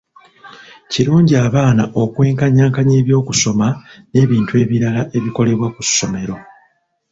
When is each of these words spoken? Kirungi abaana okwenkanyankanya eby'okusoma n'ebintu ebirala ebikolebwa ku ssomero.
Kirungi 0.91 1.33
abaana 1.45 1.83
okwenkanyankanya 2.01 2.95
eby'okusoma 3.01 3.67
n'ebintu 4.11 4.51
ebirala 4.63 5.01
ebikolebwa 5.17 5.67
ku 5.75 5.81
ssomero. 5.87 6.35